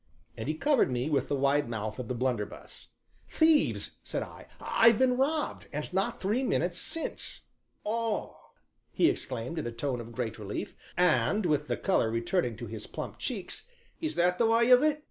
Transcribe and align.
and 0.35 0.47
he 0.47 0.55
covered 0.55 0.89
me 0.89 1.11
with 1.11 1.27
the 1.27 1.35
wide 1.35 1.69
mouth 1.69 1.99
of 1.99 2.07
the 2.07 2.15
blunderbuss. 2.15 2.87
"Thieves!" 3.29 3.99
said 4.03 4.23
I, 4.23 4.47
"I've 4.59 4.97
been 4.97 5.15
robbed, 5.15 5.67
and 5.71 5.93
not 5.93 6.19
three 6.19 6.41
minutes 6.41 6.79
since." 6.79 7.41
"Ah!" 7.85 8.33
he 8.91 9.11
exclaimed, 9.11 9.59
in 9.59 9.67
a 9.67 9.71
tone 9.71 10.01
of 10.01 10.11
great 10.13 10.39
relief, 10.39 10.73
and 10.97 11.45
with 11.45 11.67
the 11.67 11.77
color 11.77 12.09
returning 12.09 12.57
to 12.57 12.65
his 12.65 12.87
plump 12.87 13.19
cheeks, 13.19 13.67
"is 13.99 14.15
that 14.15 14.39
the 14.39 14.47
way 14.47 14.71
of 14.71 14.81
it?" 14.81 14.99